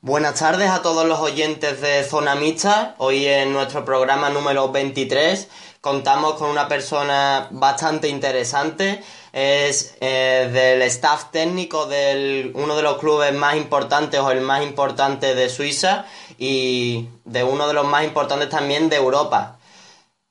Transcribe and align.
Buenas 0.00 0.38
tardes 0.38 0.70
a 0.70 0.80
todos 0.80 1.06
los 1.06 1.18
oyentes 1.18 1.80
de 1.80 2.04
Zona 2.04 2.36
Mixta. 2.36 2.94
Hoy 2.98 3.26
en 3.26 3.52
nuestro 3.52 3.84
programa 3.84 4.30
número 4.30 4.70
23 4.70 5.48
contamos 5.80 6.34
con 6.34 6.50
una 6.50 6.68
persona 6.68 7.48
bastante 7.50 8.06
interesante. 8.06 9.02
Es 9.32 9.96
eh, 10.00 10.50
del 10.52 10.82
staff 10.82 11.32
técnico 11.32 11.86
de 11.86 12.52
uno 12.54 12.76
de 12.76 12.82
los 12.84 12.98
clubes 12.98 13.34
más 13.34 13.56
importantes 13.56 14.20
o 14.20 14.30
el 14.30 14.40
más 14.40 14.62
importante 14.62 15.34
de 15.34 15.48
Suiza 15.48 16.06
y 16.38 17.08
de 17.24 17.42
uno 17.42 17.66
de 17.66 17.74
los 17.74 17.84
más 17.88 18.04
importantes 18.04 18.50
también 18.50 18.88
de 18.88 18.94
Europa. 18.94 19.58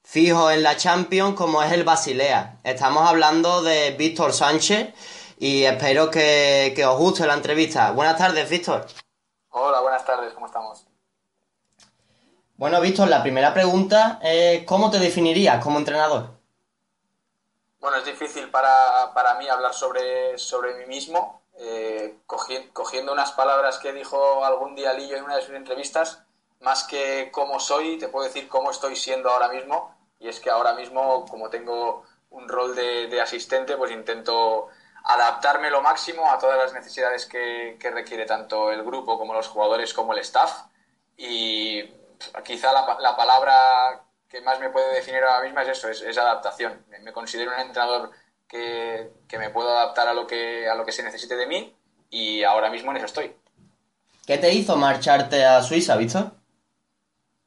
Fijo 0.01 0.49
en 0.49 0.63
la 0.63 0.77
Champions 0.77 1.35
como 1.35 1.61
es 1.61 1.73
el 1.73 1.83
Basilea. 1.83 2.55
Estamos 2.63 3.05
hablando 3.05 3.61
de 3.63 3.91
Víctor 3.99 4.31
Sánchez 4.31 4.93
y 5.37 5.63
espero 5.63 6.09
que, 6.09 6.71
que 6.73 6.85
os 6.85 6.97
guste 6.97 7.27
la 7.27 7.33
entrevista. 7.33 7.91
Buenas 7.91 8.17
tardes, 8.17 8.49
Víctor. 8.49 8.87
Hola, 9.59 9.79
buenas 9.79 10.05
tardes, 10.05 10.33
¿cómo 10.33 10.45
estamos? 10.45 10.85
Bueno, 12.57 12.79
Víctor, 12.79 13.07
la 13.07 13.23
primera 13.23 13.55
pregunta 13.55 14.19
es 14.21 14.63
¿cómo 14.65 14.91
te 14.91 14.99
definirías 14.99 15.63
como 15.63 15.79
entrenador? 15.79 16.29
Bueno, 17.79 17.97
es 17.97 18.05
difícil 18.05 18.51
para, 18.51 19.11
para 19.15 19.33
mí 19.39 19.49
hablar 19.49 19.73
sobre, 19.73 20.37
sobre 20.37 20.75
mí 20.75 20.85
mismo. 20.85 21.41
Eh, 21.57 22.19
cogiendo 22.71 23.11
unas 23.11 23.31
palabras 23.31 23.79
que 23.79 23.93
dijo 23.93 24.45
algún 24.45 24.75
día 24.75 24.93
Lillo 24.93 25.17
en 25.17 25.23
una 25.23 25.37
de 25.37 25.41
sus 25.41 25.55
entrevistas, 25.55 26.21
más 26.61 26.83
que 26.83 27.31
cómo 27.31 27.59
soy, 27.59 27.97
te 27.97 28.09
puedo 28.09 28.27
decir 28.27 28.47
cómo 28.47 28.69
estoy 28.69 28.95
siendo 28.95 29.31
ahora 29.31 29.49
mismo. 29.49 29.97
Y 30.19 30.27
es 30.27 30.39
que 30.39 30.51
ahora 30.51 30.73
mismo, 30.73 31.25
como 31.25 31.49
tengo 31.49 32.03
un 32.29 32.47
rol 32.47 32.75
de, 32.75 33.07
de 33.07 33.21
asistente, 33.21 33.75
pues 33.75 33.91
intento 33.91 34.67
adaptarme 35.07 35.69
lo 35.69 35.81
máximo 35.81 36.29
a 36.29 36.37
todas 36.37 36.57
las 36.57 36.73
necesidades 36.73 37.25
que, 37.25 37.77
requiere 37.91 38.25
tanto 38.25 38.71
el 38.71 38.83
grupo 38.83 39.17
como 39.17 39.33
los 39.33 39.47
jugadores 39.47 39.93
como 39.93 40.13
el 40.13 40.19
staff. 40.19 40.63
Y 41.15 41.83
quizá 42.43 42.71
la, 42.73 43.15
palabra 43.15 44.03
que 44.27 44.41
más 44.41 44.59
me 44.59 44.69
puede 44.69 44.93
definir 44.93 45.23
ahora 45.23 45.45
mismo 45.45 45.61
es 45.61 45.69
eso, 45.69 45.89
es, 45.89 46.17
adaptación. 46.17 46.85
Me, 47.03 47.13
considero 47.13 47.51
un 47.53 47.59
entrenador 47.59 48.11
que, 48.47 49.11
me 49.37 49.49
puedo 49.49 49.69
adaptar 49.69 50.09
a 50.09 50.13
lo 50.13 50.27
que, 50.27 50.69
a 50.69 50.75
lo 50.75 50.85
que 50.85 50.91
se 50.91 51.03
necesite 51.03 51.35
de 51.37 51.47
mí 51.47 51.75
y 52.09 52.43
ahora 52.43 52.69
mismo 52.69 52.91
en 52.91 52.97
eso 52.97 53.05
estoy. 53.05 53.35
¿Qué 54.25 54.37
te 54.37 54.51
hizo 54.53 54.75
marcharte 54.75 55.45
a 55.45 55.63
Suiza, 55.63 55.95
Víctor? 55.95 56.31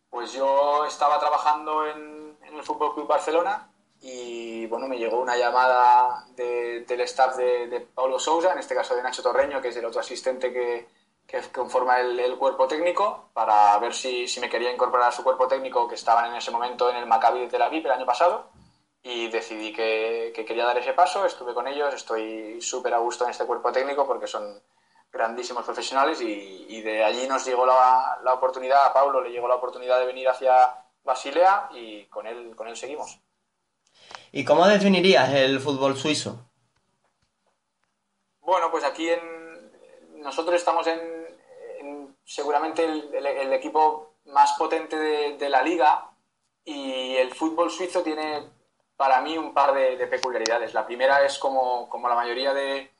Pues 0.08 0.32
yo 0.32 0.86
estaba 0.86 1.20
trabajando 1.20 1.86
en, 1.86 2.38
en 2.42 2.56
el 2.56 2.62
Fútbol 2.62 2.94
Club 2.94 3.06
Barcelona 3.06 3.70
y 4.02 4.66
bueno, 4.66 4.88
me 4.88 4.98
llegó 4.98 5.20
una 5.20 5.36
llamada 5.36 6.24
del 6.34 7.00
staff 7.02 7.36
de, 7.36 7.66
de, 7.66 7.80
Paulo 7.80 8.18
Sousa, 8.18 8.52
en 8.52 8.58
este 8.58 8.74
caso 8.74 8.94
de 8.94 9.02
Nacho 9.02 9.22
Torreño, 9.22 9.60
que 9.60 9.68
es 9.68 9.76
el 9.76 9.84
otro 9.84 10.00
asistente 10.00 10.52
que, 10.52 10.88
que 11.26 11.40
conforma 11.52 12.00
el, 12.00 12.36
cuerpo 12.38 12.66
técnico, 12.66 13.28
para 13.34 13.78
ver 13.78 13.92
si, 13.92 14.26
si, 14.26 14.40
me 14.40 14.48
quería 14.48 14.72
incorporar 14.72 15.08
a 15.08 15.12
su 15.12 15.22
cuerpo 15.22 15.46
técnico, 15.46 15.86
que 15.86 15.96
estaban 15.96 16.30
en 16.30 16.36
ese 16.36 16.50
momento 16.50 16.90
en 16.90 16.96
el 16.96 17.06
Maccabi 17.06 17.40
de 17.40 17.48
Tel 17.48 17.62
Aviv 17.62 17.84
el 17.84 17.92
año 17.92 18.06
pasado, 18.06 18.48
y 19.02 19.28
decidí 19.28 19.72
que, 19.72 20.32
que 20.34 20.44
quería 20.46 20.64
dar 20.64 20.78
ese 20.78 20.94
paso, 20.94 21.26
estuve 21.26 21.52
con 21.52 21.68
ellos, 21.68 21.92
estoy 21.94 22.60
súper 22.62 22.94
a 22.94 22.98
gusto 22.98 23.24
en 23.24 23.30
este 23.30 23.46
cuerpo 23.46 23.70
técnico 23.70 24.06
porque 24.06 24.26
son 24.26 24.62
grandísimos 25.12 25.64
profesionales 25.64 26.20
y, 26.20 26.66
y 26.68 26.82
de 26.82 27.04
allí 27.04 27.26
nos 27.26 27.44
llegó 27.44 27.66
la, 27.66 28.18
la 28.22 28.34
oportunidad, 28.34 28.86
a 28.86 28.92
Paulo 28.92 29.20
le 29.20 29.30
llegó 29.30 29.48
la 29.48 29.56
oportunidad 29.56 29.98
de 29.98 30.06
venir 30.06 30.28
hacia 30.28 30.84
Basilea 31.04 31.68
y 31.72 32.04
con 32.06 32.26
él, 32.26 32.54
con 32.56 32.68
él 32.68 32.76
seguimos. 32.76 33.18
¿Y 34.32 34.44
cómo 34.44 34.66
definirías 34.66 35.32
el 35.34 35.58
fútbol 35.58 35.96
suizo? 35.96 36.38
Bueno, 38.40 38.70
pues 38.70 38.84
aquí 38.84 39.08
en, 39.08 40.20
nosotros 40.22 40.54
estamos 40.54 40.86
en, 40.86 42.16
seguramente 42.24 42.84
el, 42.84 43.52
equipo 43.52 44.14
más 44.26 44.52
potente 44.52 44.96
de, 44.96 45.48
la 45.48 45.62
liga 45.62 46.10
y 46.64 47.16
el 47.16 47.34
fútbol 47.34 47.70
suizo 47.70 48.02
tiene 48.02 48.48
para 48.96 49.20
mí 49.20 49.36
un 49.36 49.52
par 49.52 49.74
de, 49.74 50.06
peculiaridades. 50.06 50.74
La 50.74 50.86
primera 50.86 51.24
es 51.24 51.38
como, 51.38 51.88
como 51.88 52.08
la 52.08 52.14
mayoría 52.14 52.54
de, 52.54 52.92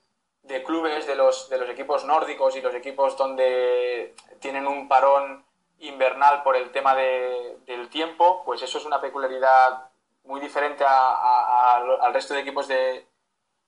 clubes 0.66 1.06
de 1.06 1.14
los, 1.14 1.48
de 1.48 1.58
los 1.58 1.70
equipos 1.70 2.04
nórdicos 2.04 2.56
y 2.56 2.60
los 2.60 2.74
equipos 2.74 3.16
donde 3.16 4.16
tienen 4.40 4.66
un 4.66 4.88
parón 4.88 5.44
invernal 5.78 6.42
por 6.42 6.56
el 6.56 6.72
tema 6.72 6.94
del 6.96 7.88
tiempo, 7.88 8.42
pues 8.44 8.62
eso 8.62 8.78
es 8.78 8.84
una 8.84 9.00
peculiaridad 9.00 9.89
muy 10.24 10.40
diferente 10.40 10.84
al 10.86 12.14
resto 12.14 12.34
de 12.34 12.40
equipos 12.40 12.68
de, 12.68 13.06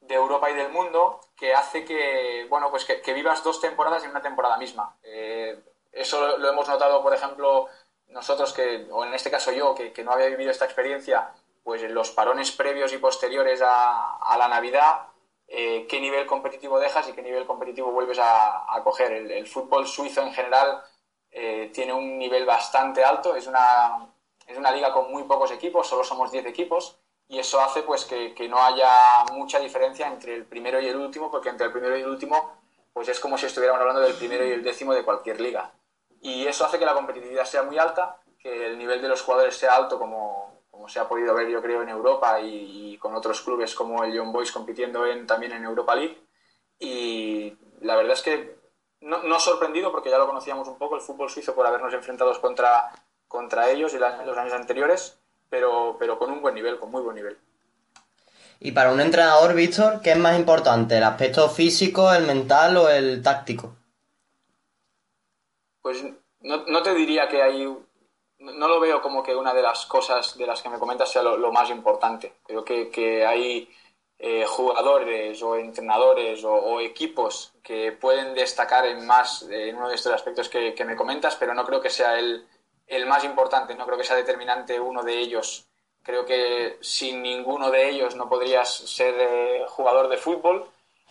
Europa 0.08 0.50
y 0.50 0.54
del 0.54 0.70
mundo, 0.70 1.20
que 1.36 1.54
hace 1.54 1.84
que, 1.84 2.46
bueno, 2.50 2.70
pues 2.70 2.84
que, 2.84 3.14
vivas 3.14 3.42
dos 3.42 3.60
temporadas 3.60 4.04
en 4.04 4.10
una 4.10 4.20
temporada 4.20 4.58
misma. 4.58 4.96
Eh, 5.02 5.58
eso 5.90 6.38
lo 6.38 6.50
hemos 6.50 6.68
notado, 6.68 7.02
por 7.02 7.14
ejemplo, 7.14 7.68
nosotros 8.08 8.52
que, 8.52 8.88
o 8.90 9.04
en 9.04 9.14
este 9.14 9.30
caso 9.30 9.52
yo, 9.52 9.74
que, 9.74 10.04
no 10.04 10.12
había 10.12 10.28
vivido 10.28 10.50
esta 10.50 10.64
experiencia, 10.64 11.32
pues 11.62 11.82
en 11.82 11.94
los 11.94 12.10
parones 12.10 12.52
previos 12.52 12.92
y 12.92 12.98
posteriores 12.98 13.62
a, 13.64 14.36
la 14.36 14.48
Navidad, 14.48 15.06
eh, 15.48 15.86
qué 15.88 16.00
nivel 16.00 16.26
competitivo 16.26 16.78
dejas 16.78 17.08
y 17.08 17.12
qué 17.12 17.22
nivel 17.22 17.46
competitivo 17.46 17.90
vuelves 17.90 18.18
a, 18.20 18.80
coger. 18.84 19.12
El, 19.12 19.46
fútbol 19.46 19.86
suizo 19.86 20.22
en 20.22 20.32
general 20.32 20.82
eh, 21.30 21.70
tiene 21.72 21.92
un 21.92 22.18
nivel 22.18 22.44
bastante 22.44 23.04
alto, 23.04 23.34
es 23.36 23.46
una, 23.46 24.11
es 24.46 24.56
una 24.58 24.70
liga 24.70 24.92
con 24.92 25.10
muy 25.10 25.24
pocos 25.24 25.50
equipos, 25.50 25.86
solo 25.86 26.04
somos 26.04 26.30
10 26.30 26.46
equipos, 26.46 26.98
y 27.28 27.38
eso 27.38 27.60
hace 27.60 27.82
pues 27.82 28.04
que, 28.04 28.34
no 28.48 28.62
haya 28.62 29.24
mucha 29.32 29.58
diferencia 29.58 30.06
entre 30.06 30.34
el 30.34 30.44
primero 30.44 30.80
y 30.80 30.88
el 30.88 30.96
último, 30.96 31.30
porque 31.30 31.48
entre 31.48 31.66
el 31.66 31.72
primero 31.72 31.96
y 31.96 32.02
el 32.02 32.08
último 32.08 32.60
pues 32.92 33.08
es 33.08 33.18
como 33.20 33.38
si 33.38 33.46
estuviéramos 33.46 33.80
hablando 33.80 34.02
del 34.02 34.14
primero 34.14 34.44
y 34.44 34.50
el 34.50 34.62
décimo 34.62 34.92
de 34.92 35.02
cualquier 35.02 35.40
liga. 35.40 35.72
Y 36.20 36.46
eso 36.46 36.66
hace 36.66 36.78
que 36.78 36.84
la 36.84 36.92
competitividad 36.92 37.46
sea 37.46 37.62
muy 37.62 37.78
alta, 37.78 38.20
que 38.38 38.66
el 38.66 38.76
nivel 38.76 39.00
de 39.00 39.08
los 39.08 39.22
jugadores 39.22 39.56
sea 39.56 39.76
alto, 39.76 39.98
como, 39.98 40.60
como 40.70 40.90
se 40.90 41.00
ha 41.00 41.08
podido 41.08 41.34
ver 41.34 41.48
yo 41.48 41.62
creo 41.62 41.80
en 41.80 41.88
Europa 41.88 42.38
y, 42.40 42.98
con 42.98 43.14
otros 43.14 43.40
clubes 43.40 43.74
como 43.74 44.04
el 44.04 44.12
Young 44.12 44.30
Boys 44.30 44.52
compitiendo 44.52 45.06
en, 45.06 45.26
también 45.26 45.52
en 45.52 45.64
Europa 45.64 45.94
League. 45.94 46.22
Y 46.78 47.56
la 47.80 47.96
verdad 47.96 48.12
es 48.12 48.22
que 48.22 48.58
no, 49.00 49.22
no 49.22 49.40
sorprendido, 49.40 49.90
porque 49.90 50.10
ya 50.10 50.18
lo 50.18 50.26
conocíamos 50.26 50.68
un 50.68 50.76
poco, 50.76 50.96
el 50.96 51.00
fútbol 51.00 51.30
suizo 51.30 51.54
por 51.54 51.66
habernos 51.66 51.94
enfrentado 51.94 52.38
contra 52.42 52.92
contra 53.32 53.70
ellos 53.70 53.94
y 53.94 53.98
los 53.98 54.36
años 54.36 54.52
anteriores, 54.52 55.18
pero, 55.48 55.96
pero 55.98 56.18
con 56.18 56.30
un 56.30 56.42
buen 56.42 56.54
nivel, 56.54 56.78
con 56.78 56.90
muy 56.90 57.02
buen 57.02 57.16
nivel. 57.16 57.38
Y 58.60 58.72
para 58.72 58.92
un 58.92 59.00
entrenador, 59.00 59.54
Víctor, 59.54 60.02
¿qué 60.02 60.12
es 60.12 60.18
más 60.18 60.38
importante? 60.38 60.98
¿El 60.98 61.04
aspecto 61.04 61.48
físico, 61.48 62.12
el 62.12 62.26
mental 62.26 62.76
o 62.76 62.90
el 62.90 63.22
táctico? 63.22 63.74
Pues 65.80 66.04
no, 66.42 66.82
te 66.82 66.94
diría 66.94 67.26
que 67.26 67.42
hay. 67.42 67.64
No 68.38 68.68
lo 68.68 68.78
veo 68.78 69.00
como 69.00 69.22
que 69.22 69.34
una 69.34 69.54
de 69.54 69.62
las 69.62 69.86
cosas 69.86 70.36
de 70.36 70.46
las 70.46 70.60
que 70.60 70.68
me 70.68 70.78
comentas 70.78 71.10
sea 71.10 71.22
lo, 71.22 71.52
más 71.52 71.70
importante. 71.70 72.34
Creo 72.44 72.64
que, 72.64 73.24
hay 73.26 73.68
eh, 74.18 74.44
jugadores 74.46 75.42
o 75.42 75.56
entrenadores 75.56 76.44
o, 76.44 76.80
equipos 76.80 77.54
que 77.62 77.92
pueden 77.92 78.34
destacar 78.34 78.84
en 78.84 79.06
más 79.06 79.42
en 79.50 79.74
uno 79.76 79.88
de 79.88 79.94
estos 79.94 80.12
aspectos 80.12 80.50
que 80.50 80.84
me 80.84 80.96
comentas, 80.96 81.34
pero 81.36 81.54
no 81.54 81.64
creo 81.64 81.80
que 81.80 81.90
sea 81.90 82.18
el, 82.18 82.46
el 82.86 83.06
más 83.06 83.24
importante. 83.24 83.74
No 83.74 83.84
creo 83.86 83.98
que 83.98 84.04
sea 84.04 84.16
determinante 84.16 84.78
uno 84.78 85.02
de 85.02 85.18
ellos. 85.18 85.66
Creo 86.02 86.24
que 86.24 86.78
sin 86.80 87.22
ninguno 87.22 87.70
de 87.70 87.88
ellos 87.88 88.16
no 88.16 88.28
podrías 88.28 88.68
ser 88.72 89.14
eh, 89.18 89.64
jugador 89.68 90.08
de 90.08 90.16
fútbol. 90.16 90.68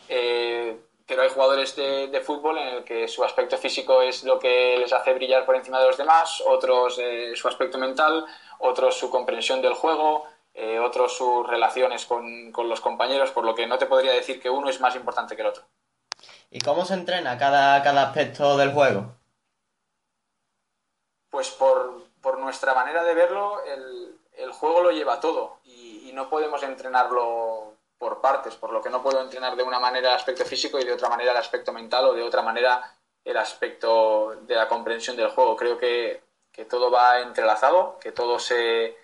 Eh, 0.10 0.78
pero 1.08 1.24
hay 1.24 1.30
jugadores 1.30 1.76
de, 1.76 2.22
fútbol 2.24 2.58
en 2.58 2.68
el 2.70 2.84
que 2.84 3.08
su 3.08 3.24
aspecto 3.24 3.58
físico 3.58 4.02
es 4.02 4.24
lo 4.24 4.40
que 4.40 4.78
les 4.78 4.94
hace 4.94 5.14
brillar 5.14 5.46
por 5.46 5.56
encima 5.56 5.80
de 5.80 5.88
los 5.88 5.98
demás, 5.98 6.42
otros 6.46 6.98
eh, 7.00 7.34
su 7.36 7.50
aspecto 7.50 7.78
mental, 7.78 8.26
otros 8.60 8.98
su 8.98 9.10
comprensión 9.10 9.62
del 9.62 9.74
juego, 9.74 10.26
otros 10.82 11.18
sus 11.18 11.48
relaciones 11.48 12.06
con, 12.06 12.52
con, 12.52 12.70
los 12.70 12.80
compañeros, 12.80 13.32
por 13.32 13.44
lo 13.44 13.56
que 13.56 13.68
no 13.68 13.78
te 13.78 13.88
podría 13.88 14.14
decir 14.14 14.42
que 14.42 14.50
uno 14.50 14.70
es 14.70 14.80
más 14.80 14.96
importante 14.96 15.36
que 15.36 15.42
el 15.42 15.50
otro. 15.50 15.64
¿Y 16.50 16.60
cómo 16.60 16.86
se 16.86 16.94
entrena 16.94 17.38
cada, 17.38 17.82
cada 17.82 18.04
aspecto 18.04 18.58
del 18.58 18.72
juego? 18.72 19.16
Pues 21.32 21.50
por, 21.50 22.38
nuestra 22.38 22.76
manera 22.76 23.04
de 23.04 23.16
verlo, 23.16 23.64
el, 23.64 24.52
juego 24.52 24.82
lo 24.84 24.92
lleva 24.92 25.20
todo 25.20 25.60
y, 25.64 26.12
no 26.14 26.30
podemos 26.30 26.62
entrenarlo 26.62 27.78
por 27.98 28.20
partes, 28.20 28.56
por 28.56 28.74
lo 28.74 28.82
que 28.82 28.90
no 28.90 29.02
puedo 29.02 29.22
entrenar 29.22 29.56
de 29.56 29.64
una 29.64 29.80
manera 29.80 30.10
el 30.10 30.16
aspecto 30.16 30.44
físico 30.44 30.78
y 30.78 30.84
de 30.84 30.92
otra 30.92 31.08
manera 31.08 31.32
el 31.32 31.38
aspecto 31.38 31.72
mental 31.72 32.06
o 32.06 32.14
de 32.14 32.22
otra 32.22 32.42
manera 32.42 32.84
el 33.24 33.38
aspecto 33.38 34.36
de 34.42 34.56
la 34.56 34.68
comprensión 34.68 35.16
del 35.16 35.30
juego. 35.30 35.56
Creo 35.56 35.78
que, 35.78 36.22
todo 36.70 36.92
va 36.92 37.22
entrelazado, 37.22 37.98
que 38.00 38.12
todo 38.12 38.40
se, 38.40 38.98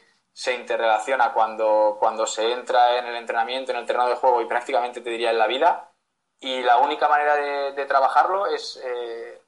interrelaciona 0.54 1.32
cuando, 1.32 1.96
cuando 1.98 2.28
se 2.28 2.52
entra 2.52 2.98
en 2.98 3.06
el 3.06 3.16
entrenamiento, 3.16 3.72
en 3.72 3.78
el 3.78 3.86
terreno 3.86 4.10
de 4.10 4.16
juego 4.16 4.42
y 4.42 4.46
prácticamente 4.46 5.00
te 5.00 5.10
diría 5.10 5.32
en 5.32 5.40
la 5.40 5.48
vida. 5.48 5.90
Y 6.42 6.62
la 6.62 6.78
única 6.78 7.08
manera 7.08 7.36
de, 7.72 7.86
trabajarlo 7.86 8.48
es 8.48 8.82
eh, 8.84 9.42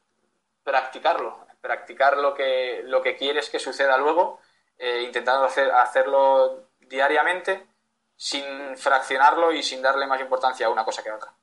practicarlo, 0.64 1.49
practicar 1.62 2.18
lo 2.18 2.34
que, 2.34 2.82
lo 2.86 3.02
que 3.02 3.16
quieres 3.16 3.50
que 3.50 3.60
suceda 3.60 3.98
luego, 3.98 4.40
eh, 4.78 5.04
intentando 5.04 5.46
hacer, 5.46 5.72
hacerlo 5.72 6.70
diariamente 6.80 7.68
sin 8.16 8.78
fraccionarlo 8.78 9.52
y 9.52 9.64
sin 9.64 9.82
darle 9.82 10.06
más 10.06 10.20
importancia 10.20 10.68
a 10.68 10.70
una 10.70 10.84
cosa 10.84 11.02
que 11.02 11.10
a 11.10 11.16
otra. 11.16 11.34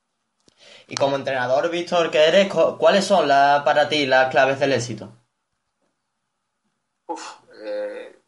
Y 0.86 0.94
como 0.94 1.16
entrenador, 1.16 1.70
Víctor, 1.70 2.10
que 2.10 2.24
eres, 2.24 2.52
¿cuáles 2.78 3.04
son 3.04 3.28
para 3.28 3.88
ti 3.88 4.06
las 4.06 4.30
claves 4.30 4.60
del 4.60 4.72
éxito? 4.72 5.12
Uf, 7.06 7.36
eh, 7.62 8.20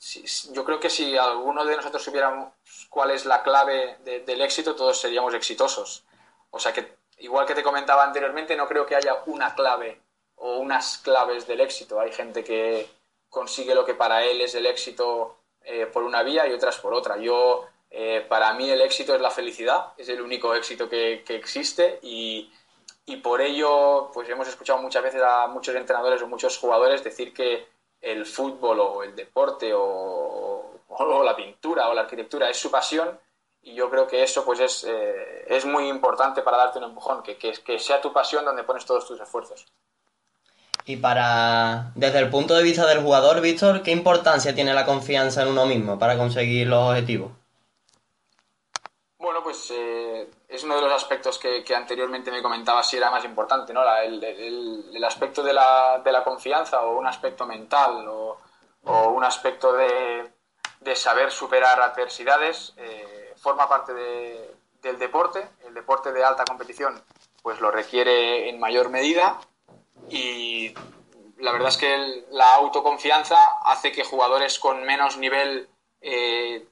yo 0.53 0.65
creo 0.65 0.81
que 0.81 0.91
si 0.91 1.17
alguno 1.17 1.65
de 1.65 1.77
nosotros 1.77 2.03
supiéramos 2.03 2.53
cuál 2.89 3.11
es 3.11 3.27
la 3.27 3.43
clave 3.43 3.99
del 4.05 4.41
éxito, 4.41 4.75
todos 4.75 5.01
seríamos 5.01 5.35
exitosos. 5.35 6.05
O 6.51 6.59
sea 6.59 6.73
que, 6.73 6.97
igual 7.19 7.47
que 7.47 7.55
te 7.55 7.63
comentaba 7.63 8.05
anteriormente, 8.05 8.57
no 8.57 8.67
creo 8.67 8.87
que 8.87 8.97
haya 8.97 9.23
una 9.27 9.55
clave 9.55 10.01
o 10.41 10.59
unas 10.59 10.99
claves 10.99 11.47
del 11.47 11.61
éxito. 11.61 12.01
Hay 12.01 12.13
gente 12.13 12.45
que 12.45 12.89
consigue 13.29 13.75
lo 13.75 13.85
que 13.85 13.95
para 13.95 14.25
él 14.25 14.41
es 14.41 14.55
el 14.55 14.67
éxito 14.67 15.37
eh, 15.63 15.87
por 15.87 16.03
una 16.03 16.23
vía 16.23 16.47
y 16.47 16.53
otras 16.53 16.79
por 16.79 16.95
otra. 16.95 17.19
Yo, 17.19 17.67
eh, 17.91 18.25
para 18.29 18.53
mí 18.55 18.71
el 18.71 18.81
éxito 18.81 19.15
es 19.15 19.21
la 19.21 19.31
felicidad, 19.31 19.93
es 19.97 20.09
el 20.09 20.21
único 20.21 20.55
éxito 20.55 20.89
que, 20.89 21.25
existe 21.29 21.99
y, 22.03 22.51
por 23.23 23.41
ello 23.41 24.11
pues 24.13 24.29
hemos 24.29 24.47
escuchado 24.49 24.81
muchas 24.81 25.03
veces 25.03 25.23
a 25.23 25.47
muchos 25.49 25.75
entrenadores 25.75 26.21
o 26.23 26.29
muchos 26.29 26.59
jugadores 26.59 27.03
decir 27.03 27.33
que 27.33 27.67
el 28.01 28.27
fútbol 28.27 28.79
o 28.81 29.03
el 29.03 29.17
deporte 29.17 29.73
o, 29.75 30.73
la 31.25 31.35
pintura 31.35 31.89
o 31.89 31.95
la 31.95 32.03
arquitectura 32.03 32.49
es 32.51 32.59
su 32.59 32.71
pasión 32.71 33.19
y 33.63 33.75
yo 33.75 33.91
creo 33.91 34.07
que 34.07 34.23
eso 34.23 34.45
pues 34.45 34.61
es, 34.61 34.85
eh, 34.85 35.45
es 35.49 35.65
muy 35.65 35.89
importante 35.89 36.43
para 36.43 36.59
darte 36.59 36.79
un 36.79 36.85
empujón, 36.85 37.23
que, 37.23 37.37
que 37.37 37.79
sea 37.79 38.01
tu 38.01 38.13
pasión 38.13 38.45
donde 38.45 38.65
pones 38.65 38.85
todos 38.85 39.07
tus 39.07 39.21
esfuerzos. 39.21 39.67
Y 40.89 40.97
para, 40.97 41.93
desde 41.95 42.19
el 42.19 42.31
punto 42.31 42.55
de 42.55 42.63
vista 42.63 42.87
del 42.87 43.03
jugador, 43.03 43.43
Víctor, 43.43 43.83
¿qué 43.83 43.91
importancia 43.91 44.55
tiene 44.55 44.73
la 44.73 44.87
confianza 44.87 45.43
en 45.43 45.49
uno 45.49 45.67
mismo 45.67 45.99
para 45.99 46.17
conseguir 46.17 46.67
los 46.67 46.89
objetivos? 46.89 47.31
Bueno, 49.19 49.43
pues 49.43 49.71
eh, 49.71 50.31
es 50.49 50.65
uno 50.65 50.77
de 50.77 50.81
los 50.81 50.93
aspectos 50.95 51.39
que, 51.39 51.63
anteriormente 51.77 52.31
me 52.31 52.41
comentaba 52.41 52.83
si 52.83 52.97
era 52.97 53.11
más 53.11 53.23
importante, 53.27 53.75
¿no? 53.75 53.83
el, 54.03 55.05
aspecto 55.05 55.43
de 55.43 55.53
la, 55.53 56.23
confianza 56.25 56.81
o 56.81 56.99
un 56.99 57.07
aspecto 57.07 57.45
mental 57.45 58.09
o, 58.09 58.39
un 58.85 59.25
aspecto 59.25 59.75
de, 59.75 60.33
saber 60.95 61.31
superar 61.31 61.83
adversidades 61.83 62.73
eh, 62.79 63.35
forma 63.37 63.69
parte 63.69 63.93
del 63.93 64.99
deporte. 64.99 65.51
El 65.67 65.75
deporte 65.75 66.13
de 66.13 66.25
alta 66.25 66.45
competición 66.47 66.99
pues 67.43 67.61
lo 67.61 67.71
requiere 67.71 68.49
en 68.49 68.59
mayor 68.59 68.89
medida 68.89 69.39
y 70.11 70.75
la 71.39 71.53
verdad 71.53 71.69
es 71.69 71.77
que 71.77 72.25
la 72.31 72.55
autoconfianza 72.55 73.39
hace 73.65 73.93
que 73.93 74.05
jugadores 74.05 74.59
con 74.59 74.83
menos 74.85 75.17
nivel 75.17 75.69
eh, 76.01 76.67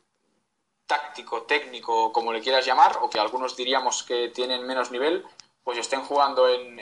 táctico, 0.87 1.43
técnico, 1.43 2.12
como 2.12 2.33
le 2.33 2.41
quieras 2.41 2.65
llamar, 2.65 2.99
o 3.00 3.11
que 3.11 3.19
algunos 3.19 3.56
diríamos 3.56 4.03
que 4.03 4.29
tienen 4.29 4.67
menos 4.67 4.91
nivel, 4.91 5.25
pues 5.65 5.79
estén 5.79 6.03
jugando 6.03 6.49
en, 6.49 6.77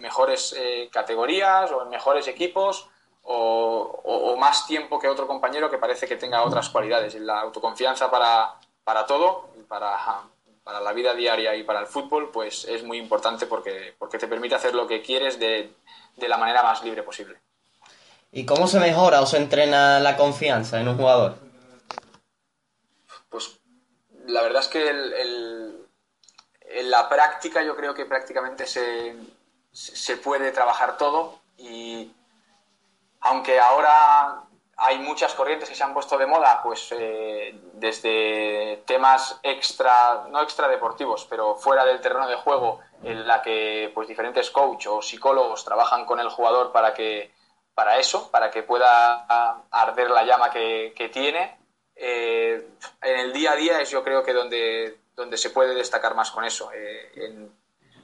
mejores 0.00 0.54
eh, 0.56 0.88
categorías 0.90 1.70
o 1.72 1.82
en 1.82 1.90
mejores 1.90 2.26
equipos 2.26 2.88
o, 3.22 4.36
más 4.38 4.66
tiempo 4.66 4.98
que 4.98 5.08
otro 5.08 5.26
compañero 5.26 5.70
que 5.70 5.76
parece 5.76 6.08
que 6.08 6.16
tenga 6.16 6.42
otras 6.42 6.70
cualidades. 6.70 7.14
La 7.16 7.40
autoconfianza 7.40 8.10
para, 8.10 8.54
para 8.82 9.04
todo, 9.04 9.50
para, 9.68 10.22
para 10.62 10.80
la 10.80 10.92
vida 10.92 11.14
diaria 11.14 11.54
y 11.56 11.64
para 11.64 11.80
el 11.80 11.86
fútbol, 11.86 12.30
pues 12.30 12.64
es 12.64 12.82
muy 12.82 12.98
importante 12.98 13.46
porque, 13.46 13.94
porque 13.98 14.18
te 14.18 14.28
permite 14.28 14.54
hacer 14.54 14.74
lo 14.74 14.86
que 14.86 15.02
quieres 15.02 15.38
de, 15.38 15.72
de 16.16 16.28
la 16.28 16.36
manera 16.36 16.62
más 16.62 16.82
libre 16.84 17.02
posible. 17.02 17.38
¿Y 18.32 18.46
cómo 18.46 18.68
se 18.68 18.78
mejora 18.78 19.20
o 19.20 19.26
se 19.26 19.38
entrena 19.38 19.98
la 19.98 20.16
confianza 20.16 20.80
en 20.80 20.88
un 20.88 20.96
jugador? 20.96 21.36
Pues 23.28 23.58
la 24.26 24.42
verdad 24.42 24.62
es 24.62 24.68
que 24.68 24.88
en 24.88 26.90
la 26.90 27.08
práctica 27.08 27.62
yo 27.62 27.74
creo 27.74 27.94
que 27.94 28.06
prácticamente 28.06 28.66
se, 28.66 29.16
se 29.72 30.16
puede 30.16 30.52
trabajar 30.52 30.96
todo 30.96 31.40
y 31.58 32.12
aunque 33.20 33.58
ahora 33.58 34.44
hay 34.82 34.98
muchas 34.98 35.34
corrientes 35.34 35.68
que 35.68 35.74
se 35.74 35.84
han 35.84 35.92
puesto 35.92 36.16
de 36.16 36.26
moda, 36.26 36.60
pues 36.62 36.88
eh, 36.92 37.54
desde 37.74 38.82
temas 38.86 39.38
extra, 39.42 40.26
no 40.30 40.40
extra 40.40 40.68
deportivos, 40.68 41.26
pero 41.28 41.54
fuera 41.54 41.84
del 41.84 42.00
terreno 42.00 42.26
de 42.26 42.36
juego, 42.36 42.80
en 43.02 43.26
la 43.26 43.42
que 43.42 43.92
pues 43.94 44.08
diferentes 44.08 44.50
coach 44.50 44.86
o 44.86 45.02
psicólogos 45.02 45.66
trabajan 45.66 46.06
con 46.06 46.18
el 46.18 46.30
jugador 46.30 46.72
para 46.72 46.94
que 46.94 47.30
para 47.74 47.98
eso, 47.98 48.30
para 48.30 48.50
que 48.50 48.62
pueda 48.62 49.26
arder 49.70 50.10
la 50.10 50.24
llama 50.24 50.50
que, 50.50 51.10
tiene. 51.12 51.58
Eh, 51.94 52.66
en 53.02 53.20
el 53.20 53.32
día 53.34 53.52
a 53.52 53.56
día 53.56 53.80
es 53.80 53.90
yo 53.90 54.02
creo 54.02 54.22
que 54.22 54.32
donde, 54.32 54.98
donde 55.14 55.36
se 55.36 55.50
puede 55.50 55.74
destacar 55.74 56.14
más 56.14 56.30
con 56.30 56.44
eso, 56.44 56.70
eh, 56.72 57.50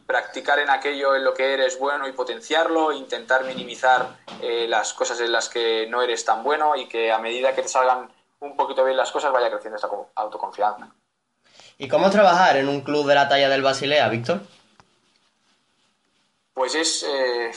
practicar 0.06 0.61
en 0.61 0.70
aquello 0.70 1.17
en 1.17 1.25
lo 1.25 1.35
que 1.35 1.53
eres 1.53 1.79
bueno 1.79 2.06
y 2.06 2.12
potenciarlo, 2.12 2.93
intentar 2.93 3.44
minimizar 3.44 4.19
eh, 4.41 4.67
las 4.69 4.94
cosas 4.94 5.20
en 5.20 5.32
las 5.32 5.49
que 5.49 5.87
no 5.88 6.00
eres 6.00 6.25
tan 6.25 6.44
bueno 6.44 6.76
y 6.76 6.87
que 6.87 7.12
a 7.12 7.19
medida 7.19 7.55
que 7.55 7.62
te 7.62 7.69
salgan 7.69 8.08
un 8.41 8.56
poquito 8.56 8.85
bien 8.85 8.97
las 8.97 9.11
cosas 9.11 9.32
vaya 9.32 9.50
creciendo 9.50 9.76
esa 9.76 9.88
autoconfianza. 10.14 10.88
¿Y 11.79 11.88
cómo 11.88 12.11
trabajar 12.11 12.56
en 12.56 12.69
un 12.69 12.82
club 12.82 13.06
de 13.06 13.14
la 13.14 13.29
talla 13.29 13.49
del 13.49 13.62
Basilea, 13.62 14.08
Víctor? 14.08 14.41
Pues 16.55 16.75
es 16.75 17.03
eh, 17.03 17.50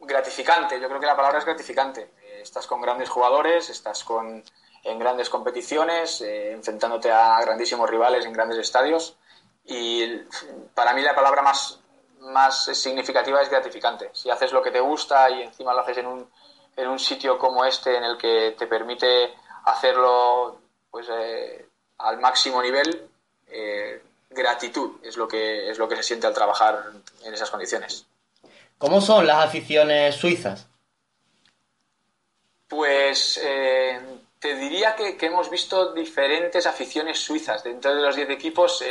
gratificante, 0.00 0.80
yo 0.80 0.88
creo 0.88 0.98
que 0.98 1.06
la 1.06 1.16
palabra 1.16 1.38
es 1.38 1.44
gratificante. 1.44 2.12
Eh, 2.22 2.40
estás 2.42 2.66
con 2.66 2.80
grandes 2.80 3.08
jugadores, 3.08 3.68
estás 3.68 4.02
con, 4.02 4.42
en 4.82 4.98
grandes 4.98 5.28
competiciones, 5.28 6.22
enfrentándote 6.22 7.12
a 7.12 7.40
grandísimos 7.42 7.88
rivales 7.88 8.24
en 8.24 8.32
grandes 8.32 8.58
estadios 8.58 9.16
y 9.64 10.22
para 10.74 10.92
mí 10.92 11.02
la 11.02 11.14
palabra 11.14 11.42
más, 11.42 11.80
más 12.20 12.64
significativa 12.64 13.40
es 13.42 13.50
gratificante. 13.50 14.10
Si 14.12 14.30
haces 14.30 14.52
lo 14.52 14.62
que 14.62 14.70
te 14.70 14.80
gusta 14.80 15.30
y 15.30 15.42
encima 15.42 15.74
lo 15.74 15.80
haces 15.80 15.98
en 15.98 16.06
un, 16.06 16.30
en 16.76 16.88
un 16.88 16.98
sitio 16.98 17.38
como 17.38 17.64
este 17.64 17.96
en 17.96 18.04
el 18.04 18.16
que 18.16 18.54
te 18.58 18.66
permite 18.66 19.34
hacerlo 19.64 20.60
pues, 20.90 21.06
eh, 21.10 21.66
al 21.98 22.18
máximo 22.18 22.62
nivel, 22.62 23.08
eh, 23.48 24.02
gratitud 24.28 24.96
es 25.02 25.16
lo, 25.16 25.28
que, 25.28 25.70
es 25.70 25.78
lo 25.78 25.88
que 25.88 25.96
se 25.96 26.02
siente 26.02 26.26
al 26.26 26.34
trabajar 26.34 26.92
en 27.22 27.34
esas 27.34 27.50
condiciones. 27.50 28.06
¿Cómo 28.78 29.00
son 29.00 29.26
las 29.26 29.44
aficiones 29.44 30.14
suizas? 30.14 30.66
Pues 32.66 33.38
eh, 33.42 34.00
te 34.38 34.54
diría 34.54 34.94
que, 34.94 35.16
que, 35.16 35.26
hemos 35.26 35.50
visto 35.50 35.92
diferentes 35.92 36.66
aficiones 36.66 37.18
suizas. 37.18 37.64
Dentro 37.64 37.94
de 37.94 38.00
los 38.00 38.16
10 38.16 38.30
equipos 38.30 38.82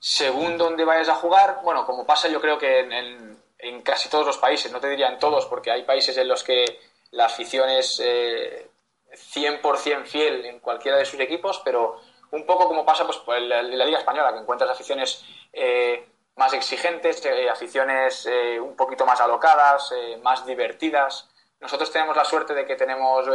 según 0.00 0.58
donde 0.58 0.84
vayas 0.84 1.10
a 1.10 1.14
jugar, 1.14 1.60
bueno, 1.62 1.86
como 1.86 2.06
pasa 2.06 2.26
yo 2.26 2.40
creo 2.40 2.58
que 2.58 2.80
en, 2.80 3.82
casi 3.82 4.08
todos 4.08 4.26
los 4.26 4.38
países, 4.38 4.72
no 4.72 4.80
te 4.80 4.88
diría 4.88 5.08
en 5.08 5.18
todos, 5.18 5.46
porque 5.46 5.70
hay 5.70 5.84
países 5.84 6.16
en 6.16 6.26
los 6.26 6.42
que 6.42 6.64
la 7.10 7.26
afición 7.26 7.68
es 7.68 8.00
eh, 8.02 8.70
100% 9.12 10.04
fiel 10.06 10.46
en 10.46 10.60
cualquiera 10.60 10.96
de 10.96 11.04
sus 11.04 11.20
equipos, 11.20 11.60
pero 11.64 12.00
un 12.30 12.46
poco 12.46 12.68
como 12.68 12.84
pasa 12.84 13.04
pues, 13.06 13.20
en, 13.28 13.48
la, 13.48 13.62
Liga 13.62 13.98
Española, 13.98 14.32
que 14.32 14.40
encuentras 14.40 14.70
aficiones 14.70 15.24
eh, 15.52 16.08
más 16.36 16.52
exigentes, 16.52 17.24
eh, 17.26 17.50
aficiones 17.50 18.26
eh, 18.26 18.58
un 18.58 18.76
poquito 18.76 19.04
más 19.04 19.20
alocadas, 19.20 19.92
más 20.22 20.46
divertidas. 20.46 21.28
Nosotros 21.60 21.90
tenemos 21.90 22.16
la 22.16 22.24
suerte 22.24 22.54
de 22.54 22.64
que 22.64 22.76
tenemos 22.76 23.26